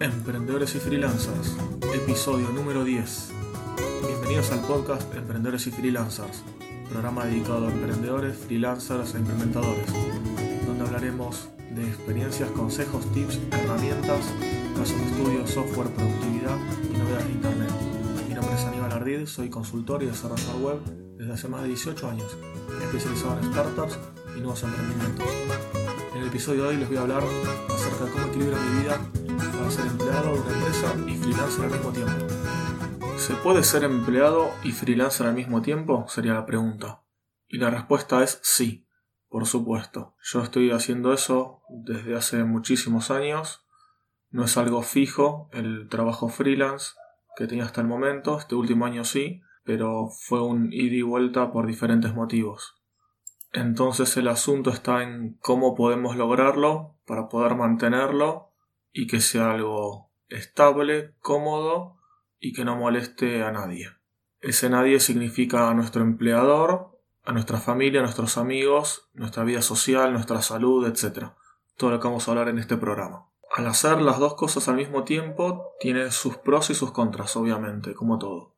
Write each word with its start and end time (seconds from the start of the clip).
Emprendedores 0.00 0.74
y 0.76 0.78
Freelancers, 0.78 1.54
episodio 1.94 2.48
número 2.48 2.84
10. 2.84 3.32
Bienvenidos 4.06 4.50
al 4.50 4.60
podcast 4.60 5.14
Emprendedores 5.14 5.66
y 5.66 5.70
Freelancers, 5.72 6.42
programa 6.88 7.26
dedicado 7.26 7.68
a 7.68 7.70
emprendedores, 7.70 8.34
freelancers 8.38 9.14
e 9.14 9.18
implementadores, 9.18 9.92
donde 10.66 10.84
hablaremos 10.86 11.50
de 11.76 11.86
experiencias, 11.86 12.48
consejos, 12.52 13.04
tips, 13.12 13.40
herramientas, 13.52 14.24
casos 14.74 14.96
de 14.96 15.04
estudio, 15.04 15.46
software, 15.46 15.90
productividad 15.90 16.56
y 16.82 16.96
novedades 16.96 17.26
de 17.26 17.32
Internet. 17.32 17.70
Mi 18.26 18.34
nombre 18.34 18.54
es 18.54 18.64
Aníbal 18.64 18.92
Ardid, 18.92 19.26
soy 19.26 19.50
consultor 19.50 20.02
y 20.02 20.06
desarrollador 20.06 20.62
web 20.62 20.78
desde 21.18 21.34
hace 21.34 21.48
más 21.48 21.60
de 21.60 21.68
18 21.68 22.08
años, 22.08 22.38
especializado 22.84 23.38
en 23.38 23.52
startups 23.52 23.98
y 24.34 24.40
nuevos 24.40 24.62
emprendimientos. 24.62 25.26
En 26.14 26.22
el 26.22 26.28
episodio 26.28 26.62
de 26.62 26.68
hoy 26.70 26.76
les 26.78 26.88
voy 26.88 26.96
a 26.96 27.02
hablar 27.02 27.22
acerca 27.68 28.06
de 28.06 28.10
cómo 28.12 28.26
equilibro 28.28 28.56
mi 28.56 28.82
vida 28.82 28.98
para 29.48 29.70
ser 29.70 29.86
empleado 29.86 30.34
de 30.34 30.40
una 30.40 30.52
empresa 30.52 30.94
y 31.06 31.16
freelancer 31.16 31.64
al 31.64 31.70
mismo 31.70 31.92
tiempo. 31.92 32.26
¿Se 33.16 33.34
puede 33.34 33.64
ser 33.64 33.84
empleado 33.84 34.50
y 34.62 34.72
freelancer 34.72 35.26
al 35.26 35.34
mismo 35.34 35.62
tiempo? 35.62 36.04
Sería 36.08 36.34
la 36.34 36.46
pregunta. 36.46 37.02
Y 37.48 37.58
la 37.58 37.70
respuesta 37.70 38.22
es 38.22 38.40
sí, 38.42 38.86
por 39.28 39.46
supuesto. 39.46 40.14
Yo 40.22 40.42
estoy 40.42 40.70
haciendo 40.70 41.12
eso 41.12 41.62
desde 41.68 42.16
hace 42.16 42.44
muchísimos 42.44 43.10
años. 43.10 43.64
No 44.30 44.44
es 44.44 44.56
algo 44.56 44.82
fijo 44.82 45.48
el 45.52 45.88
trabajo 45.88 46.28
freelance 46.28 46.92
que 47.36 47.46
tenía 47.46 47.64
hasta 47.64 47.80
el 47.80 47.86
momento. 47.86 48.38
Este 48.38 48.54
último 48.54 48.84
año 48.86 49.04
sí, 49.04 49.42
pero 49.64 50.08
fue 50.08 50.42
un 50.42 50.72
ida 50.72 50.96
y 50.96 51.02
vuelta 51.02 51.52
por 51.52 51.66
diferentes 51.66 52.14
motivos. 52.14 52.76
Entonces 53.52 54.16
el 54.16 54.28
asunto 54.28 54.70
está 54.70 55.02
en 55.02 55.36
cómo 55.40 55.74
podemos 55.74 56.16
lograrlo 56.16 56.96
para 57.06 57.28
poder 57.28 57.56
mantenerlo 57.56 58.49
y 58.92 59.06
que 59.06 59.20
sea 59.20 59.52
algo 59.52 60.10
estable, 60.28 61.14
cómodo 61.20 61.98
y 62.38 62.52
que 62.52 62.64
no 62.64 62.76
moleste 62.76 63.42
a 63.42 63.52
nadie. 63.52 63.88
Ese 64.40 64.70
nadie 64.70 65.00
significa 65.00 65.68
a 65.68 65.74
nuestro 65.74 66.02
empleador, 66.02 66.98
a 67.24 67.32
nuestra 67.32 67.58
familia, 67.58 68.00
a 68.00 68.04
nuestros 68.04 68.38
amigos, 68.38 69.10
nuestra 69.12 69.44
vida 69.44 69.60
social, 69.60 70.12
nuestra 70.12 70.40
salud, 70.40 70.86
etc. 70.86 71.32
Todo 71.76 71.90
lo 71.90 72.00
que 72.00 72.08
vamos 72.08 72.26
a 72.26 72.30
hablar 72.30 72.48
en 72.48 72.58
este 72.58 72.76
programa. 72.76 73.26
Al 73.54 73.66
hacer 73.66 74.00
las 74.00 74.18
dos 74.18 74.34
cosas 74.34 74.68
al 74.68 74.76
mismo 74.76 75.04
tiempo, 75.04 75.74
tiene 75.80 76.10
sus 76.12 76.36
pros 76.36 76.70
y 76.70 76.74
sus 76.74 76.92
contras, 76.92 77.36
obviamente, 77.36 77.94
como 77.94 78.18
todo. 78.18 78.54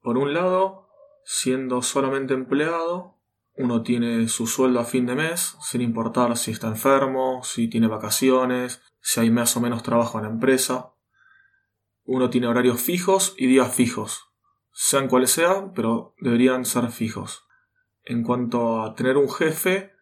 Por 0.00 0.16
un 0.16 0.32
lado, 0.32 0.88
siendo 1.24 1.82
solamente 1.82 2.34
empleado, 2.34 3.18
uno 3.54 3.82
tiene 3.82 4.26
su 4.28 4.46
sueldo 4.46 4.80
a 4.80 4.84
fin 4.84 5.04
de 5.04 5.14
mes, 5.14 5.56
sin 5.60 5.82
importar 5.82 6.36
si 6.36 6.50
está 6.50 6.68
enfermo, 6.68 7.42
si 7.44 7.68
tiene 7.68 7.86
vacaciones, 7.86 8.80
si 9.00 9.20
hay 9.20 9.30
más 9.30 9.56
o 9.56 9.60
menos 9.60 9.82
trabajo 9.82 10.18
en 10.18 10.24
la 10.24 10.30
empresa. 10.30 10.94
Uno 12.04 12.30
tiene 12.30 12.46
horarios 12.46 12.80
fijos 12.80 13.34
y 13.36 13.46
días 13.46 13.74
fijos, 13.74 14.30
sean 14.72 15.08
cuales 15.08 15.30
sean, 15.30 15.72
pero 15.74 16.14
deberían 16.20 16.64
ser 16.64 16.88
fijos. 16.90 17.46
En 18.04 18.22
cuanto 18.22 18.82
a 18.82 18.94
tener 18.94 19.16
un 19.16 19.30
jefe, 19.30 19.92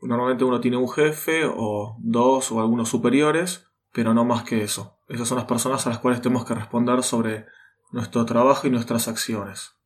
normalmente 0.00 0.44
uno 0.44 0.60
tiene 0.60 0.76
un 0.76 0.88
jefe 0.88 1.44
o 1.46 1.96
dos 2.00 2.52
o 2.52 2.60
algunos 2.60 2.88
superiores, 2.88 3.66
pero 3.92 4.12
no 4.12 4.24
más 4.24 4.42
que 4.44 4.62
eso. 4.62 4.98
Esas 5.08 5.28
son 5.28 5.38
las 5.38 5.46
personas 5.46 5.86
a 5.86 5.90
las 5.90 5.98
cuales 5.98 6.20
tenemos 6.20 6.44
que 6.44 6.54
responder 6.54 7.02
sobre 7.02 7.46
nuestro 7.92 8.24
trabajo 8.24 8.66
y 8.66 8.70
nuestras 8.70 9.08
acciones. 9.08 9.76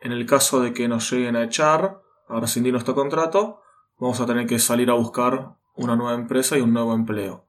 En 0.00 0.12
el 0.12 0.26
caso 0.26 0.60
de 0.60 0.72
que 0.72 0.88
nos 0.88 1.10
lleguen 1.10 1.36
a 1.36 1.44
echar, 1.44 2.02
a 2.28 2.40
rescindir 2.40 2.72
nuestro 2.72 2.94
contrato, 2.94 3.62
vamos 3.98 4.20
a 4.20 4.26
tener 4.26 4.46
que 4.46 4.58
salir 4.58 4.90
a 4.90 4.94
buscar 4.94 5.56
una 5.74 5.96
nueva 5.96 6.14
empresa 6.14 6.58
y 6.58 6.60
un 6.60 6.72
nuevo 6.72 6.92
empleo. 6.92 7.46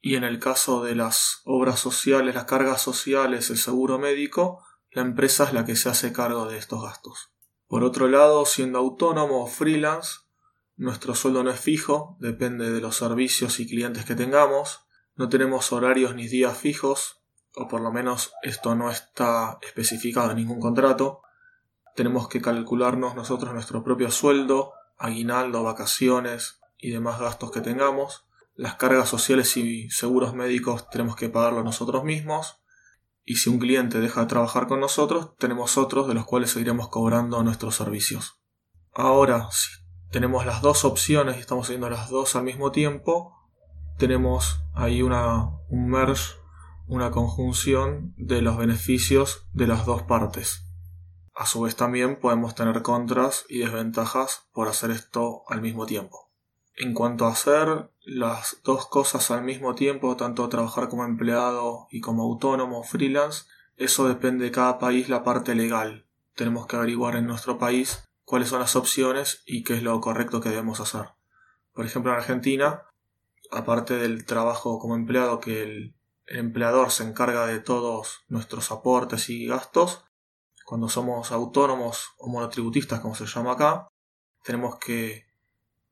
Y 0.00 0.14
en 0.16 0.24
el 0.24 0.38
caso 0.38 0.82
de 0.84 0.94
las 0.94 1.42
obras 1.44 1.80
sociales, 1.80 2.34
las 2.34 2.44
cargas 2.44 2.80
sociales, 2.80 3.50
el 3.50 3.58
seguro 3.58 3.98
médico, 3.98 4.64
la 4.90 5.02
empresa 5.02 5.44
es 5.44 5.52
la 5.52 5.64
que 5.64 5.76
se 5.76 5.88
hace 5.88 6.12
cargo 6.12 6.46
de 6.46 6.58
estos 6.58 6.82
gastos. 6.82 7.30
Por 7.66 7.84
otro 7.84 8.08
lado, 8.08 8.46
siendo 8.46 8.78
autónomo 8.78 9.42
o 9.42 9.46
freelance, 9.46 10.20
nuestro 10.76 11.14
sueldo 11.14 11.42
no 11.42 11.50
es 11.50 11.60
fijo, 11.60 12.16
depende 12.20 12.70
de 12.70 12.80
los 12.80 12.96
servicios 12.96 13.60
y 13.60 13.66
clientes 13.66 14.04
que 14.04 14.14
tengamos, 14.14 14.86
no 15.16 15.28
tenemos 15.28 15.72
horarios 15.72 16.14
ni 16.14 16.28
días 16.28 16.56
fijos, 16.56 17.20
o 17.56 17.66
por 17.66 17.80
lo 17.80 17.92
menos 17.92 18.32
esto 18.42 18.74
no 18.76 18.90
está 18.90 19.58
especificado 19.62 20.30
en 20.30 20.36
ningún 20.36 20.60
contrato, 20.60 21.22
tenemos 21.96 22.28
que 22.28 22.40
calcularnos 22.40 23.16
nosotros 23.16 23.52
nuestro 23.52 23.82
propio 23.82 24.12
sueldo, 24.12 24.72
aguinaldo, 24.96 25.64
vacaciones 25.64 26.60
y 26.78 26.90
demás 26.90 27.18
gastos 27.18 27.50
que 27.50 27.60
tengamos. 27.60 28.24
Las 28.58 28.74
cargas 28.74 29.08
sociales 29.08 29.56
y 29.56 29.88
seguros 29.88 30.34
médicos 30.34 30.90
tenemos 30.90 31.14
que 31.14 31.28
pagarlo 31.28 31.62
nosotros 31.62 32.02
mismos. 32.02 32.58
Y 33.24 33.36
si 33.36 33.50
un 33.50 33.60
cliente 33.60 34.00
deja 34.00 34.22
de 34.22 34.26
trabajar 34.26 34.66
con 34.66 34.80
nosotros, 34.80 35.36
tenemos 35.38 35.78
otros 35.78 36.08
de 36.08 36.14
los 36.14 36.26
cuales 36.26 36.50
seguiremos 36.50 36.88
cobrando 36.88 37.40
nuestros 37.44 37.76
servicios. 37.76 38.40
Ahora, 38.92 39.46
si 39.52 39.70
tenemos 40.10 40.44
las 40.44 40.60
dos 40.60 40.84
opciones 40.84 41.36
y 41.36 41.38
estamos 41.38 41.68
haciendo 41.68 41.88
las 41.88 42.10
dos 42.10 42.34
al 42.34 42.42
mismo 42.42 42.72
tiempo, 42.72 43.32
tenemos 43.96 44.60
ahí 44.74 45.02
una, 45.02 45.50
un 45.68 45.88
merge, 45.88 46.34
una 46.88 47.12
conjunción 47.12 48.12
de 48.16 48.42
los 48.42 48.56
beneficios 48.56 49.46
de 49.52 49.68
las 49.68 49.86
dos 49.86 50.02
partes. 50.02 50.64
A 51.32 51.46
su 51.46 51.60
vez 51.60 51.76
también 51.76 52.18
podemos 52.18 52.56
tener 52.56 52.82
contras 52.82 53.44
y 53.48 53.58
desventajas 53.58 54.48
por 54.52 54.66
hacer 54.66 54.90
esto 54.90 55.44
al 55.46 55.62
mismo 55.62 55.86
tiempo. 55.86 56.28
En 56.74 56.94
cuanto 56.94 57.26
a 57.26 57.32
hacer 57.32 57.90
las 58.08 58.62
dos 58.64 58.88
cosas 58.88 59.30
al 59.30 59.44
mismo 59.44 59.74
tiempo, 59.74 60.16
tanto 60.16 60.48
trabajar 60.48 60.88
como 60.88 61.04
empleado 61.04 61.88
y 61.90 62.00
como 62.00 62.22
autónomo 62.22 62.82
freelance, 62.82 63.44
eso 63.76 64.08
depende 64.08 64.46
de 64.46 64.50
cada 64.50 64.78
país 64.78 65.10
la 65.10 65.22
parte 65.22 65.54
legal. 65.54 66.06
Tenemos 66.34 66.66
que 66.66 66.76
averiguar 66.76 67.16
en 67.16 67.26
nuestro 67.26 67.58
país 67.58 68.08
cuáles 68.24 68.48
son 68.48 68.60
las 68.60 68.76
opciones 68.76 69.42
y 69.44 69.62
qué 69.62 69.74
es 69.74 69.82
lo 69.82 70.00
correcto 70.00 70.40
que 70.40 70.48
debemos 70.48 70.80
hacer. 70.80 71.10
Por 71.74 71.84
ejemplo, 71.84 72.10
en 72.10 72.16
Argentina, 72.16 72.84
aparte 73.50 73.98
del 73.98 74.24
trabajo 74.24 74.78
como 74.78 74.96
empleado 74.96 75.38
que 75.38 75.62
el 75.62 75.94
empleador 76.26 76.90
se 76.90 77.04
encarga 77.04 77.46
de 77.46 77.60
todos 77.60 78.24
nuestros 78.28 78.72
aportes 78.72 79.28
y 79.28 79.46
gastos, 79.46 80.04
cuando 80.64 80.88
somos 80.88 81.30
autónomos 81.30 82.14
o 82.16 82.28
monotributistas, 82.30 83.00
como 83.00 83.14
se 83.14 83.26
llama 83.26 83.52
acá, 83.52 83.88
tenemos 84.44 84.78
que 84.78 85.26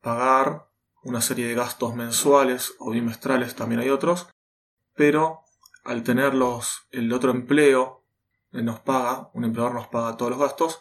pagar 0.01 0.66
una 1.03 1.21
serie 1.21 1.47
de 1.47 1.55
gastos 1.55 1.95
mensuales 1.95 2.73
o 2.79 2.91
bimestrales, 2.91 3.55
también 3.55 3.81
hay 3.81 3.89
otros, 3.89 4.27
pero 4.95 5.41
al 5.83 6.03
tenerlos 6.03 6.87
el 6.91 7.11
otro 7.13 7.31
empleo, 7.31 8.03
él 8.51 8.65
nos 8.65 8.79
paga, 8.79 9.29
un 9.33 9.45
empleador 9.45 9.73
nos 9.73 9.87
paga 9.87 10.17
todos 10.17 10.31
los 10.31 10.39
gastos, 10.39 10.79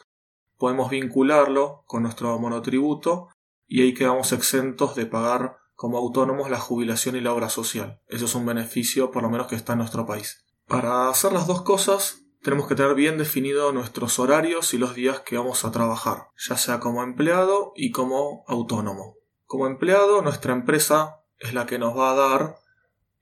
podemos 0.56 0.91
vincularlo 0.91 1.84
con 1.87 2.03
nuestro 2.03 2.38
monotributo 2.38 3.28
y 3.66 3.82
ahí 3.82 3.94
quedamos 3.94 4.32
exentos 4.32 4.94
de 4.94 5.06
pagar 5.06 5.59
como 5.75 5.99
autónomos 5.99 6.50
la 6.50 6.59
jubilación 6.59 7.16
y 7.16 7.21
la 7.21 7.32
obra 7.32 7.50
social. 7.50 8.00
Eso 8.06 8.25
es 8.25 8.34
un 8.34 8.47
beneficio 8.47 9.10
por 9.10 9.22
lo 9.22 9.31
menos 9.31 9.47
que 9.47 9.56
está 9.56 9.75
en 9.75 9.81
nuestro 9.81 10.06
país. 10.06 10.44
Para 10.66 11.09
hacer 11.09 11.32
las 11.32 11.47
dos 11.47 11.62
cosas 11.62 12.22
tenemos 12.43 12.66
que 12.66 12.75
tener 12.75 12.94
bien 12.94 13.19
definido 13.19 13.72
nuestros 13.72 14.19
horarios 14.19 14.72
y 14.72 14.78
los 14.78 14.94
días 14.94 15.21
que 15.21 15.37
vamos 15.37 15.65
a 15.65 15.72
trabajar, 15.72 16.28
ya 16.37 16.56
sea 16.56 16.81
como 16.81 17.03
empleado 17.03 17.72
y 17.76 17.91
como 17.91 18.44
autónomo. 18.47 19.16
Como 19.47 19.69
empleado, 19.69 20.23
nuestra 20.23 20.53
empresa 20.53 21.23
es 21.39 21.55
la 21.55 21.67
que 21.67 21.79
nos 21.79 21.97
va 21.97 22.11
a 22.11 22.15
dar 22.17 22.59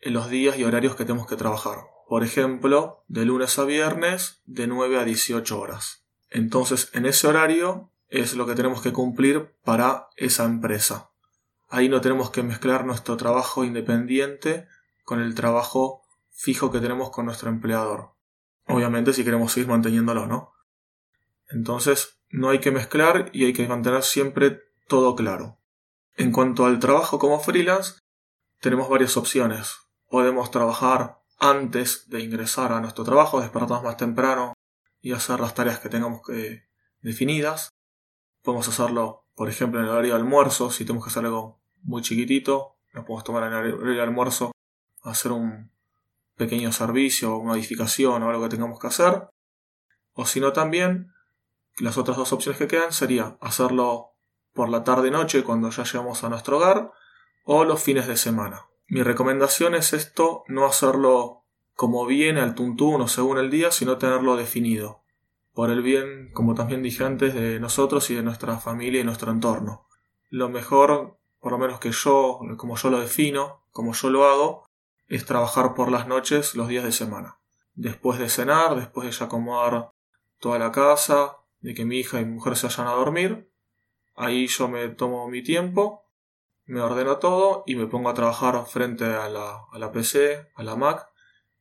los 0.00 0.30
días 0.30 0.58
y 0.58 0.64
horarios 0.64 0.96
que 0.96 1.04
tenemos 1.04 1.26
que 1.26 1.36
trabajar. 1.36 1.78
Por 2.08 2.24
ejemplo, 2.24 3.04
de 3.08 3.26
lunes 3.26 3.58
a 3.58 3.64
viernes, 3.64 4.42
de 4.46 4.66
9 4.66 4.98
a 4.98 5.04
18 5.04 5.60
horas. 5.60 6.06
Entonces, 6.30 6.90
en 6.94 7.04
ese 7.04 7.26
horario 7.26 7.90
es 8.08 8.34
lo 8.34 8.46
que 8.46 8.54
tenemos 8.54 8.80
que 8.80 8.92
cumplir 8.92 9.54
para 9.64 10.08
esa 10.16 10.44
empresa. 10.44 11.10
Ahí 11.68 11.90
no 11.90 12.00
tenemos 12.00 12.30
que 12.30 12.42
mezclar 12.42 12.86
nuestro 12.86 13.18
trabajo 13.18 13.62
independiente 13.64 14.66
con 15.04 15.20
el 15.20 15.34
trabajo 15.34 16.04
fijo 16.30 16.70
que 16.70 16.80
tenemos 16.80 17.10
con 17.10 17.26
nuestro 17.26 17.50
empleador. 17.50 18.14
Obviamente 18.66 19.12
si 19.12 19.24
queremos 19.24 19.52
seguir 19.52 19.68
manteniéndolo, 19.68 20.26
¿no? 20.26 20.52
Entonces 21.50 22.18
no 22.30 22.48
hay 22.48 22.60
que 22.60 22.70
mezclar 22.70 23.30
y 23.32 23.44
hay 23.44 23.52
que 23.52 23.68
mantener 23.68 24.02
siempre 24.02 24.62
todo 24.88 25.14
claro. 25.14 25.58
En 26.16 26.30
cuanto 26.30 26.64
al 26.66 26.78
trabajo 26.78 27.18
como 27.18 27.40
freelance, 27.40 27.98
tenemos 28.60 28.88
varias 28.88 29.16
opciones. 29.16 29.74
Podemos 30.08 30.50
trabajar 30.52 31.18
antes 31.40 32.08
de 32.08 32.20
ingresar 32.20 32.72
a 32.72 32.80
nuestro 32.80 33.04
trabajo, 33.04 33.40
despertarnos 33.40 33.82
más 33.82 33.96
temprano 33.96 34.54
y 35.00 35.12
hacer 35.12 35.40
las 35.40 35.54
tareas 35.54 35.80
que 35.80 35.88
tengamos 35.88 36.22
que 36.22 36.68
definidas. 37.02 37.70
Podemos 38.42 38.68
hacerlo, 38.68 39.26
por 39.34 39.48
ejemplo, 39.48 39.80
en 39.80 39.86
el 39.86 39.90
horario 39.90 40.14
de 40.14 40.20
almuerzo, 40.20 40.70
si 40.70 40.84
tenemos 40.84 41.04
que 41.04 41.10
hacer 41.10 41.24
algo 41.24 41.60
muy 41.82 42.00
chiquitito, 42.00 42.76
nos 42.92 43.04
podemos 43.04 43.24
tomar 43.24 43.42
en 43.44 43.52
el 43.52 43.74
horario 43.74 43.96
de 43.96 44.02
almuerzo, 44.02 44.52
hacer 45.02 45.32
un 45.32 45.72
pequeño 46.36 46.70
servicio, 46.70 47.36
una 47.36 47.54
modificación 47.54 48.22
o 48.22 48.30
algo 48.30 48.44
que 48.44 48.50
tengamos 48.50 48.78
que 48.78 48.86
hacer. 48.86 49.28
O 50.12 50.26
si 50.26 50.40
no 50.40 50.52
también, 50.52 51.12
las 51.78 51.98
otras 51.98 52.16
dos 52.16 52.32
opciones 52.32 52.58
que 52.58 52.68
quedan 52.68 52.92
sería 52.92 53.36
hacerlo 53.40 54.13
por 54.54 54.68
la 54.70 54.84
tarde 54.84 55.10
noche 55.10 55.44
cuando 55.44 55.68
ya 55.70 55.84
llegamos 55.84 56.24
a 56.24 56.30
nuestro 56.30 56.56
hogar 56.56 56.92
o 57.44 57.64
los 57.64 57.82
fines 57.82 58.06
de 58.06 58.16
semana. 58.16 58.66
Mi 58.86 59.02
recomendación 59.02 59.74
es 59.74 59.92
esto, 59.92 60.44
no 60.48 60.64
hacerlo 60.64 61.42
como 61.74 62.06
viene 62.06 62.40
al 62.40 62.54
tuntún 62.54 63.00
o 63.00 63.08
según 63.08 63.38
el 63.38 63.50
día, 63.50 63.72
sino 63.72 63.98
tenerlo 63.98 64.36
definido, 64.36 65.02
por 65.52 65.70
el 65.70 65.82
bien, 65.82 66.30
como 66.32 66.54
también 66.54 66.82
dije 66.82 67.04
antes, 67.04 67.34
de 67.34 67.58
nosotros 67.58 68.08
y 68.10 68.14
de 68.14 68.22
nuestra 68.22 68.58
familia 68.58 69.00
y 69.00 69.04
nuestro 69.04 69.32
entorno. 69.32 69.88
Lo 70.30 70.48
mejor, 70.48 71.18
por 71.40 71.52
lo 71.52 71.58
menos 71.58 71.80
que 71.80 71.90
yo, 71.90 72.40
como 72.56 72.76
yo 72.76 72.90
lo 72.90 73.00
defino, 73.00 73.64
como 73.70 73.92
yo 73.92 74.10
lo 74.10 74.24
hago, 74.24 74.68
es 75.08 75.26
trabajar 75.26 75.74
por 75.74 75.90
las 75.90 76.06
noches 76.06 76.54
los 76.54 76.68
días 76.68 76.84
de 76.84 76.92
semana. 76.92 77.38
Después 77.74 78.18
de 78.18 78.28
cenar, 78.28 78.76
después 78.76 79.18
de 79.18 79.24
acomodar 79.24 79.90
toda 80.38 80.58
la 80.58 80.70
casa, 80.70 81.38
de 81.60 81.74
que 81.74 81.84
mi 81.84 81.98
hija 81.98 82.20
y 82.20 82.24
mi 82.24 82.34
mujer 82.34 82.56
se 82.56 82.68
vayan 82.68 82.86
a 82.86 82.92
dormir, 82.92 83.50
ahí 84.14 84.46
yo 84.46 84.68
me 84.68 84.88
tomo 84.88 85.28
mi 85.28 85.42
tiempo, 85.42 86.04
me 86.66 86.80
ordeno 86.80 87.18
todo 87.18 87.64
y 87.66 87.76
me 87.76 87.86
pongo 87.86 88.08
a 88.08 88.14
trabajar 88.14 88.64
frente 88.66 89.04
a 89.04 89.28
la, 89.28 89.64
a 89.72 89.78
la 89.78 89.92
PC, 89.92 90.50
a 90.54 90.62
la 90.62 90.76
Mac, 90.76 91.08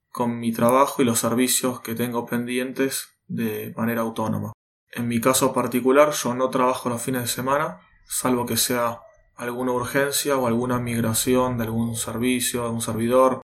con 0.10 0.40
mi 0.40 0.54
trabajo 0.54 1.02
y 1.02 1.06
los 1.06 1.20
servicios 1.20 1.82
que 1.82 1.96
tengo 1.96 2.26
pendientes 2.26 3.18
de 3.28 3.74
manera 3.76 4.02
autónoma. 4.02 4.54
En 4.92 5.08
mi 5.08 5.20
caso 5.20 5.54
particular 5.54 6.12
yo 6.12 6.36
no 6.36 6.50
trabajo 6.50 6.90
los 6.90 7.02
fines 7.02 7.24
de 7.24 7.28
semana, 7.28 7.80
salvo 8.06 8.46
que 8.46 8.58
sea 8.58 9.02
alguna 9.36 9.72
urgencia 9.72 10.38
o 10.38 10.48
alguna 10.48 10.80
migración 10.80 11.58
de 11.58 11.64
algún 11.64 11.96
servicio, 11.96 12.64
de 12.64 12.70
un 12.70 12.82
servidor, 12.82 13.42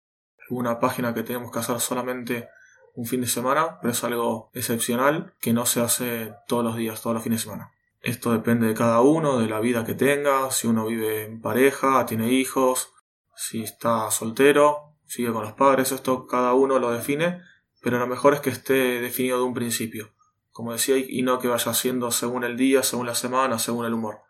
alguna 0.48 0.78
página 0.78 1.14
que 1.14 1.22
tenemos 1.22 1.50
que 1.50 1.58
hacer 1.58 1.80
solamente 1.80 2.48
un 2.94 3.06
fin 3.06 3.20
de 3.20 3.26
semana, 3.26 3.78
pero 3.80 3.92
es 3.92 4.04
algo 4.04 4.50
excepcional 4.54 5.34
que 5.40 5.52
no 5.52 5.66
se 5.66 5.80
hace 5.80 6.34
todos 6.46 6.64
los 6.64 6.76
días, 6.76 7.00
todos 7.00 7.14
los 7.14 7.22
fines 7.22 7.40
de 7.40 7.44
semana. 7.44 7.72
Esto 8.08 8.32
depende 8.32 8.66
de 8.66 8.72
cada 8.72 9.02
uno, 9.02 9.38
de 9.38 9.50
la 9.50 9.60
vida 9.60 9.84
que 9.84 9.92
tenga, 9.92 10.50
si 10.50 10.66
uno 10.66 10.86
vive 10.86 11.26
en 11.26 11.42
pareja, 11.42 12.06
tiene 12.06 12.32
hijos, 12.32 12.94
si 13.36 13.62
está 13.62 14.10
soltero, 14.10 14.94
sigue 15.04 15.30
con 15.30 15.42
los 15.42 15.52
padres, 15.52 15.92
esto 15.92 16.26
cada 16.26 16.54
uno 16.54 16.78
lo 16.78 16.90
define, 16.90 17.42
pero 17.82 17.98
lo 17.98 18.06
mejor 18.06 18.32
es 18.32 18.40
que 18.40 18.48
esté 18.48 19.02
definido 19.02 19.36
de 19.36 19.44
un 19.44 19.52
principio, 19.52 20.14
como 20.52 20.72
decía, 20.72 20.96
y 20.96 21.20
no 21.20 21.38
que 21.38 21.48
vaya 21.48 21.74
siendo 21.74 22.10
según 22.10 22.44
el 22.44 22.56
día, 22.56 22.82
según 22.82 23.04
la 23.04 23.14
semana, 23.14 23.58
según 23.58 23.84
el 23.84 23.92
humor. 23.92 24.20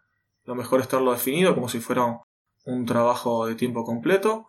Lo 0.43 0.57
mejor 0.57 0.81
es 0.81 0.89
tenerlo 0.89 1.13
definido 1.13 1.55
como 1.55 1.69
si 1.69 1.79
fuera 1.79 2.23
un 2.65 2.85
trabajo 2.85 3.47
de 3.47 3.55
tiempo 3.55 3.85
completo 3.85 4.49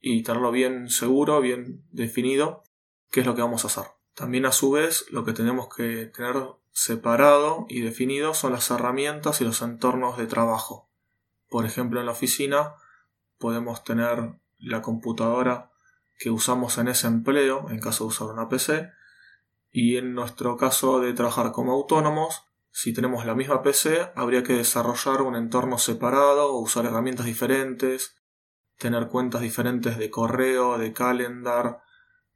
y 0.00 0.24
tenerlo 0.24 0.50
bien 0.50 0.90
seguro, 0.90 1.40
bien 1.40 1.84
definido, 1.92 2.64
qué 3.12 3.20
es 3.20 3.26
lo 3.26 3.36
que 3.36 3.42
vamos 3.42 3.62
a 3.62 3.68
hacer. 3.68 3.84
También 4.14 4.44
a 4.44 4.50
su 4.50 4.72
vez 4.72 5.06
lo 5.12 5.24
que 5.24 5.34
tenemos 5.34 5.68
que 5.72 6.06
tener 6.06 6.34
separado 6.76 7.64
y 7.70 7.80
definido 7.80 8.34
son 8.34 8.52
las 8.52 8.70
herramientas 8.70 9.40
y 9.40 9.44
los 9.44 9.62
entornos 9.62 10.18
de 10.18 10.26
trabajo. 10.26 10.90
Por 11.48 11.64
ejemplo, 11.64 12.00
en 12.00 12.06
la 12.06 12.12
oficina 12.12 12.74
podemos 13.38 13.82
tener 13.82 14.34
la 14.58 14.82
computadora 14.82 15.70
que 16.18 16.28
usamos 16.30 16.76
en 16.76 16.88
ese 16.88 17.06
empleo, 17.06 17.70
en 17.70 17.80
caso 17.80 18.04
de 18.04 18.08
usar 18.08 18.28
una 18.28 18.50
PC, 18.50 18.90
y 19.72 19.96
en 19.96 20.12
nuestro 20.12 20.58
caso 20.58 21.00
de 21.00 21.14
trabajar 21.14 21.50
como 21.52 21.72
autónomos, 21.72 22.44
si 22.70 22.92
tenemos 22.92 23.24
la 23.24 23.34
misma 23.34 23.62
PC, 23.62 24.12
habría 24.14 24.42
que 24.42 24.52
desarrollar 24.52 25.22
un 25.22 25.34
entorno 25.34 25.78
separado 25.78 26.52
o 26.52 26.60
usar 26.60 26.84
herramientas 26.84 27.24
diferentes, 27.24 28.16
tener 28.76 29.08
cuentas 29.08 29.40
diferentes 29.40 29.96
de 29.96 30.10
correo, 30.10 30.76
de 30.76 30.92
calendar, 30.92 31.80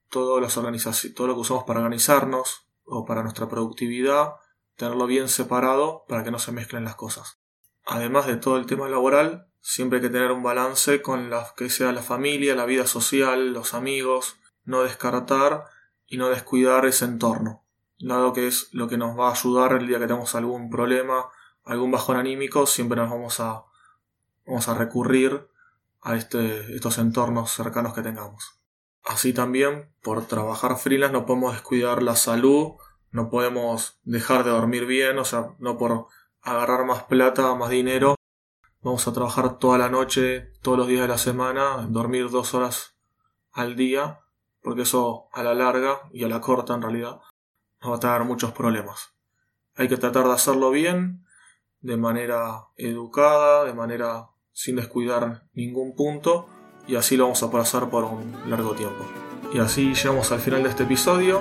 todo, 0.08 0.40
todo 0.40 1.26
lo 1.26 1.34
que 1.34 1.40
usamos 1.40 1.64
para 1.64 1.80
organizarnos 1.80 2.69
o 2.90 3.04
para 3.04 3.22
nuestra 3.22 3.48
productividad, 3.48 4.34
tenerlo 4.76 5.06
bien 5.06 5.28
separado 5.28 6.04
para 6.08 6.24
que 6.24 6.30
no 6.30 6.38
se 6.38 6.52
mezclen 6.52 6.84
las 6.84 6.96
cosas. 6.96 7.40
Además 7.86 8.26
de 8.26 8.36
todo 8.36 8.56
el 8.56 8.66
tema 8.66 8.88
laboral, 8.88 9.48
siempre 9.60 9.98
hay 9.98 10.02
que 10.02 10.10
tener 10.10 10.32
un 10.32 10.42
balance 10.42 11.02
con 11.02 11.30
la 11.30 11.52
que 11.56 11.70
sea 11.70 11.92
la 11.92 12.02
familia, 12.02 12.54
la 12.54 12.66
vida 12.66 12.86
social, 12.86 13.52
los 13.52 13.74
amigos, 13.74 14.36
no 14.64 14.82
descartar 14.82 15.64
y 16.06 16.16
no 16.16 16.28
descuidar 16.28 16.86
ese 16.86 17.04
entorno 17.04 17.64
dado 18.00 18.32
que 18.32 18.46
es 18.46 18.68
lo 18.72 18.88
que 18.88 18.96
nos 18.96 19.18
va 19.18 19.28
a 19.28 19.32
ayudar 19.32 19.72
el 19.72 19.86
día 19.86 19.98
que 19.98 20.06
tengamos 20.06 20.34
algún 20.34 20.70
problema, 20.70 21.26
algún 21.64 21.90
bajón 21.90 22.16
anímico, 22.16 22.66
siempre 22.66 22.96
nos 22.96 23.10
vamos 23.10 23.40
a, 23.40 23.64
vamos 24.46 24.68
a 24.68 24.74
recurrir 24.74 25.48
a 26.02 26.16
este, 26.16 26.74
estos 26.74 26.98
entornos 26.98 27.50
cercanos 27.50 27.92
que 27.94 28.02
tengamos. 28.02 28.59
Así 29.04 29.32
también, 29.32 29.92
por 30.02 30.26
trabajar 30.26 30.76
freelance 30.76 31.12
no 31.12 31.26
podemos 31.26 31.52
descuidar 31.52 32.02
la 32.02 32.16
salud, 32.16 32.74
no 33.10 33.30
podemos 33.30 33.98
dejar 34.04 34.44
de 34.44 34.50
dormir 34.50 34.86
bien, 34.86 35.18
o 35.18 35.24
sea, 35.24 35.54
no 35.58 35.78
por 35.78 36.06
agarrar 36.42 36.84
más 36.84 37.04
plata, 37.04 37.54
más 37.54 37.70
dinero, 37.70 38.14
vamos 38.82 39.06
a 39.06 39.12
trabajar 39.12 39.58
toda 39.58 39.78
la 39.78 39.88
noche, 39.88 40.52
todos 40.62 40.78
los 40.78 40.88
días 40.88 41.02
de 41.02 41.08
la 41.08 41.18
semana, 41.18 41.86
dormir 41.88 42.30
dos 42.30 42.54
horas 42.54 42.96
al 43.52 43.76
día, 43.76 44.20
porque 44.62 44.82
eso 44.82 45.28
a 45.32 45.42
la 45.42 45.54
larga 45.54 46.08
y 46.12 46.24
a 46.24 46.28
la 46.28 46.40
corta 46.40 46.74
en 46.74 46.82
realidad 46.82 47.20
nos 47.80 47.92
va 47.92 47.96
a 47.96 48.00
traer 48.00 48.24
muchos 48.24 48.52
problemas. 48.52 49.14
Hay 49.74 49.88
que 49.88 49.96
tratar 49.96 50.26
de 50.26 50.32
hacerlo 50.32 50.70
bien, 50.70 51.24
de 51.80 51.96
manera 51.96 52.66
educada, 52.76 53.64
de 53.64 53.72
manera 53.72 54.28
sin 54.52 54.76
descuidar 54.76 55.48
ningún 55.54 55.94
punto, 55.94 56.48
y 56.86 56.96
así 56.96 57.16
lo 57.16 57.24
vamos 57.24 57.42
a 57.42 57.50
pasar 57.50 57.88
por 57.88 58.04
un 58.04 58.34
largo 58.48 58.72
tiempo. 58.72 59.04
Y 59.52 59.58
así 59.58 59.94
llegamos 59.94 60.30
al 60.32 60.40
final 60.40 60.62
de 60.62 60.68
este 60.70 60.84
episodio. 60.84 61.40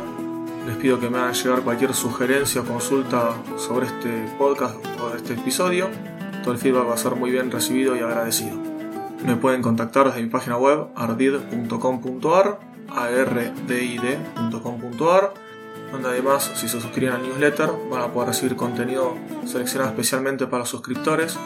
Les 0.66 0.76
pido 0.78 1.00
que 1.00 1.10
me 1.10 1.20
hagan 1.20 1.34
llegar 1.34 1.62
cualquier 1.62 1.94
sugerencia 1.94 2.62
o 2.62 2.66
consulta 2.66 3.36
sobre 3.58 3.88
este 3.88 4.32
podcast 4.38 4.76
o 5.02 5.16
este 5.16 5.34
episodio. 5.34 5.90
Todo 6.44 6.54
el 6.54 6.60
feedback 6.60 6.90
va 6.90 6.94
a 6.94 6.98
ser 6.98 7.16
muy 7.16 7.32
bien 7.32 7.52
recibido 7.52 7.96
y 7.96 8.00
agradecido. 8.00 8.58
Me 9.26 9.36
pueden 9.36 9.62
contactar 9.62 10.08
desde 10.08 10.22
mi 10.22 10.30
página 10.30 10.58
web 10.58 10.88
ardid.com.ar, 10.96 12.60
ardid.com.ar 12.90 14.30
donde 15.92 16.10
además 16.10 16.52
si 16.56 16.68
se 16.68 16.80
suscriben 16.80 17.14
al 17.14 17.24
newsletter 17.24 17.70
van 17.90 18.02
a 18.02 18.08
poder 18.14 18.30
recibir 18.30 18.56
contenido 18.56 19.16
seleccionado 19.46 19.92
especialmente 19.92 20.46
para 20.46 20.60
los 20.60 20.70
suscriptores, 20.70 21.38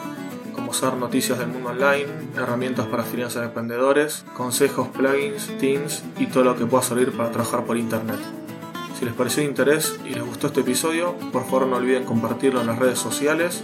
ser 0.74 0.94
noticias 0.94 1.38
del 1.38 1.48
mundo 1.48 1.70
online, 1.70 2.06
herramientas 2.36 2.86
para 2.86 3.04
freelancers 3.04 3.46
emprendedores, 3.46 4.24
consejos, 4.36 4.88
plugins, 4.88 5.56
teams 5.58 6.02
y 6.18 6.26
todo 6.26 6.44
lo 6.44 6.56
que 6.56 6.66
pueda 6.66 6.82
servir 6.82 7.12
para 7.12 7.30
trabajar 7.30 7.64
por 7.64 7.76
internet. 7.76 8.18
Si 8.98 9.04
les 9.04 9.14
pareció 9.14 9.42
de 9.42 9.48
interés 9.48 9.98
y 10.04 10.10
les 10.10 10.24
gustó 10.24 10.48
este 10.48 10.60
episodio, 10.60 11.14
por 11.32 11.44
favor 11.44 11.66
no 11.66 11.76
olviden 11.76 12.04
compartirlo 12.04 12.60
en 12.60 12.66
las 12.66 12.78
redes 12.78 12.98
sociales 12.98 13.62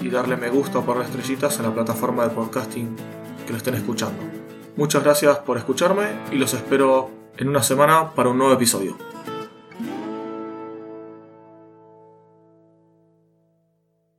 y 0.00 0.10
darle 0.10 0.36
me 0.36 0.50
gusta 0.50 0.78
o 0.78 0.94
las 0.94 1.08
estrellitas 1.08 1.58
en 1.58 1.64
la 1.64 1.74
plataforma 1.74 2.24
de 2.24 2.34
podcasting 2.34 2.96
que 3.46 3.52
lo 3.52 3.56
estén 3.56 3.74
escuchando. 3.74 4.22
Muchas 4.76 5.02
gracias 5.02 5.38
por 5.38 5.58
escucharme 5.58 6.06
y 6.30 6.36
los 6.36 6.54
espero 6.54 7.10
en 7.36 7.48
una 7.48 7.62
semana 7.62 8.10
para 8.14 8.28
un 8.28 8.38
nuevo 8.38 8.52
episodio. 8.52 8.96